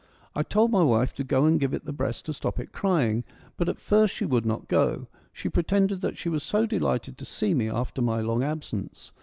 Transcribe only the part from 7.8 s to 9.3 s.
my long absence.